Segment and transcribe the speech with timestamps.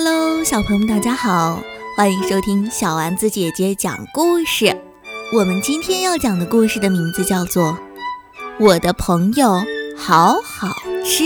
[0.00, 1.60] Hello，小朋友们，大家好，
[1.96, 4.80] 欢迎收听小丸子姐姐讲故事。
[5.32, 7.72] 我们今天要讲的故事的名字叫做
[8.60, 9.60] 《我的朋友
[9.96, 10.68] 好好
[11.04, 11.24] 吃》。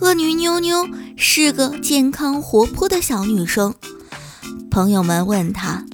[0.00, 3.74] 鳄女妞妞是个健康活泼的小女生，
[4.70, 5.84] 朋友们问她：“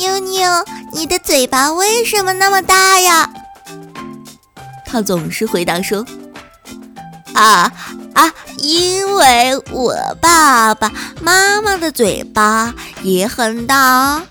[0.00, 3.30] 妞妞，你的嘴巴为什么那么大呀？”
[4.86, 6.06] 他总是回答说
[7.34, 7.72] ：“啊
[8.14, 10.90] 啊，因为我爸爸
[11.20, 14.22] 妈妈的嘴巴也很大。”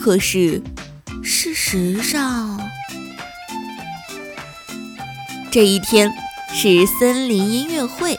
[0.00, 0.62] 可是，
[1.24, 2.60] 事实上，
[5.50, 6.12] 这一天。
[6.50, 8.18] 是森林音乐会，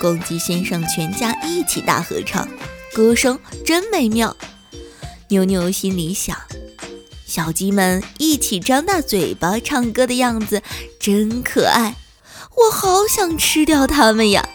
[0.00, 2.48] 公鸡先生全家一起大合唱，
[2.94, 4.34] 歌声真美妙。
[5.28, 6.34] 妞妞心里想：
[7.34, 10.62] 小鸡们一起张大嘴巴唱歌的样子
[11.00, 11.96] 真可爱，
[12.54, 14.46] 我好想吃掉它们呀！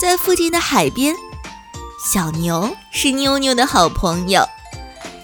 [0.00, 1.16] 在附近的海边，
[2.08, 4.46] 小牛是妞妞的好朋友。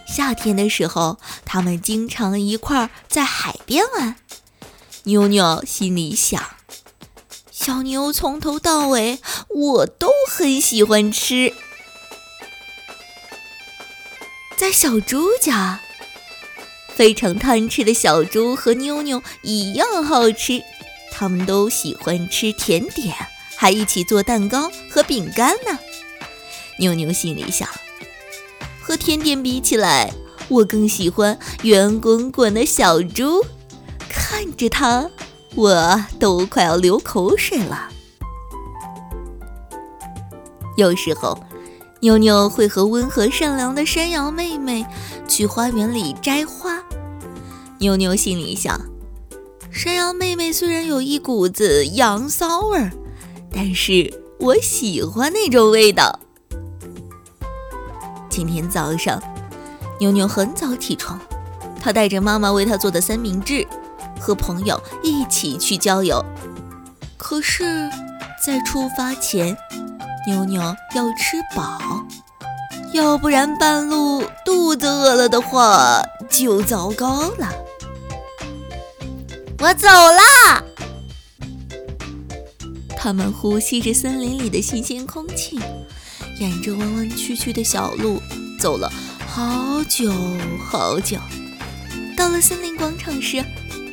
[0.08, 4.16] 夏天的时候，他们经常一块儿在海边玩。
[5.04, 6.44] 妞妞心里想
[7.52, 11.54] ：“小牛从头到尾我都很喜欢吃。”
[14.60, 15.80] 在小猪家，
[16.94, 20.62] 非常贪吃的小猪和妞妞一样好吃，
[21.10, 23.16] 他们都喜欢吃甜点，
[23.56, 25.78] 还一起做蛋糕和饼干呢。
[26.78, 27.66] 妞妞心里想
[28.82, 30.12] ：“和甜点比起来，
[30.48, 33.42] 我更喜欢圆滚滚的小猪。”
[34.10, 35.10] 看着它，
[35.54, 37.88] 我都快要流口水了。
[40.76, 41.42] 有时候，
[42.00, 44.86] 妞妞会和温和善良的山羊妹妹
[45.28, 46.82] 去花园里摘花。
[47.78, 48.80] 妞妞心里想：
[49.70, 52.90] 山羊妹妹虽然有一股子羊骚味儿，
[53.52, 56.18] 但是我喜欢那种味道。
[58.30, 59.22] 今天早上，
[59.98, 61.20] 妞妞很早起床，
[61.78, 63.66] 她带着妈妈为她做的三明治。
[64.18, 66.22] 和朋友一起去郊游，
[67.16, 67.88] 可是，
[68.44, 69.56] 在出发前，
[70.26, 70.60] 妞妞
[70.94, 72.04] 要吃饱，
[72.92, 77.52] 要不然半路肚子饿了的话就糟糕了。
[79.58, 80.62] 我走啦！
[82.96, 85.58] 他们呼吸着森林里的新鲜空气，
[86.38, 88.20] 沿着弯弯曲曲的小路
[88.58, 88.92] 走了
[89.26, 90.12] 好久
[90.64, 91.16] 好久，
[92.16, 93.44] 到了森林广场时。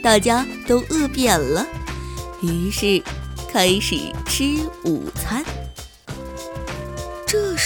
[0.03, 1.65] 大家都饿扁了，
[2.41, 3.01] 于是
[3.51, 3.95] 开始
[4.25, 4.43] 吃
[4.85, 5.43] 午餐。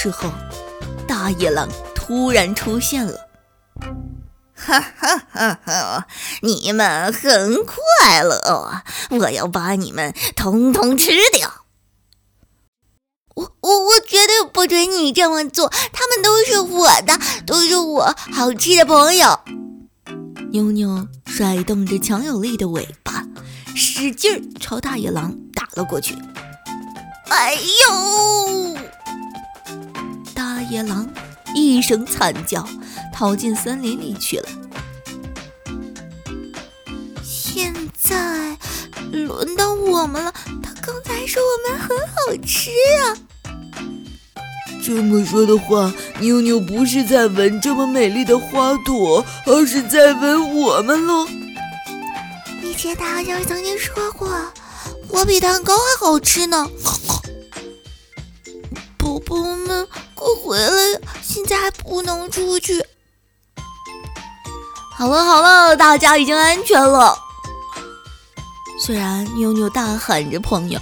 [0.04, 0.32] 这时候，
[1.08, 3.30] 大野狼突然出现了，
[4.56, 6.08] 哈哈哈哈！
[6.42, 11.66] 你们很快乐，我要把你们统统吃掉。
[13.36, 19.40] 我我我绝对不准你这么做，他们都是我的，都是我好吃的朋友。
[20.52, 23.24] 妞妞甩动着强有力的尾巴，
[23.76, 26.18] 使劲朝大野狼打了过去。
[27.30, 28.78] 哎呦！
[30.72, 31.06] 大野狼
[31.54, 32.66] 一声惨叫，
[33.12, 34.48] 逃进森林里去了。
[37.22, 38.58] 现在
[39.12, 40.34] 轮到我们了。
[40.64, 42.14] 他刚才说我们很好
[42.48, 42.72] 吃
[43.02, 43.18] 啊。
[44.82, 51.28] 这么说的话，妞妞不是在闻这么美丽的花朵，而是在闻我们喽。
[52.64, 54.34] 以前他好像曾经说过，
[55.10, 56.66] 我比蛋糕还好吃呢。
[58.98, 59.36] 宝宝
[59.68, 59.86] 们，
[60.22, 61.02] 我回来！
[61.24, 62.86] 现在还不能出去。
[64.96, 67.18] 好了好了，大家已经安全了。
[68.80, 70.80] 虽然妞妞大喊着朋友，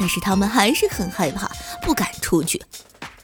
[0.00, 1.50] 但是他们还是很害怕，
[1.82, 2.62] 不敢出去。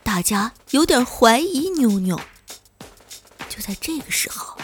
[0.03, 2.21] 大家有点怀疑妞妞。
[3.49, 4.59] 就在这个时候，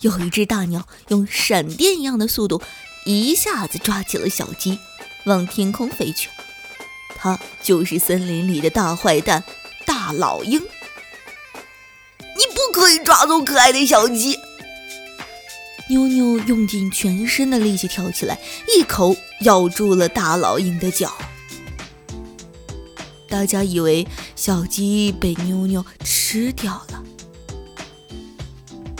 [0.00, 2.60] 有一只大鸟用闪电一样的速度，
[3.06, 4.78] 一下子抓起了小鸡，
[5.24, 6.28] 往天空飞去。
[7.16, 9.42] 它就是森林里的大坏蛋
[10.04, 10.60] 大老鹰。
[10.60, 14.38] 你不可以抓走可爱的小鸡！
[15.88, 18.38] 妞妞用尽全身的力气跳起来，
[18.76, 21.10] 一口咬住了大老鹰的脚。
[23.30, 24.06] 大家以为
[24.36, 27.02] 小鸡被妞妞吃掉了，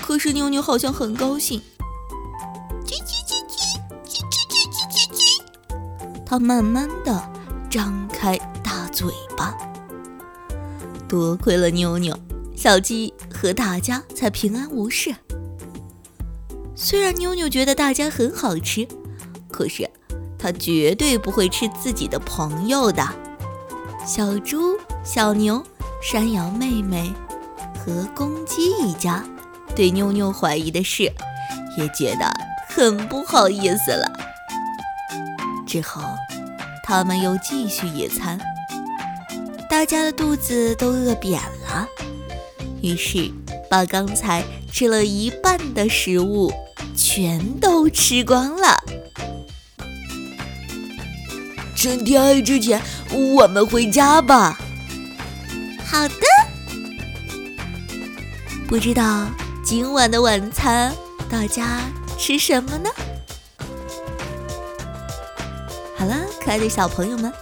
[0.01, 1.61] 可是妞妞好像很高兴。
[2.87, 3.77] 叽叽叽叽
[4.09, 5.43] 叽叽叽叽叽，
[6.25, 7.31] 它慢慢的
[7.71, 9.55] 张开大嘴巴。
[11.15, 12.13] 多亏了妞妞，
[12.57, 15.15] 小鸡和大家才平安无事。
[16.75, 18.85] 虽然妞妞觉得大家很好吃，
[19.49, 19.89] 可是
[20.37, 23.09] 她绝对不会吃自己的朋友的。
[24.05, 25.63] 小猪、小牛、
[26.03, 27.13] 山羊妹妹
[27.79, 29.23] 和公鸡一家
[29.77, 31.05] 对妞妞怀疑的事，
[31.79, 32.29] 也觉得
[32.69, 34.13] 很不好意思了。
[35.65, 36.03] 之后，
[36.83, 38.37] 他们又继续野餐，
[39.75, 41.89] 大家的肚子都饿扁了，
[42.81, 43.29] 于是
[43.69, 46.53] 把刚才吃了一半的食物。
[46.97, 48.81] 全都吃光了。
[51.75, 52.81] 趁天黑之前，
[53.11, 54.57] 我们回家吧。
[55.85, 56.15] 好的。
[58.69, 59.27] 不知道
[59.65, 60.95] 今晚的晚餐
[61.29, 61.81] 大家
[62.17, 62.89] 吃什么呢？
[65.97, 67.33] 好了，可爱的小朋友们，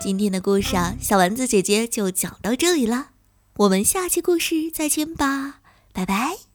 [0.00, 3.10] 今天的故事啊，小丸子姐姐就讲到这里了。
[3.58, 5.60] 我们下期故事再见吧，
[5.92, 6.49] 拜拜。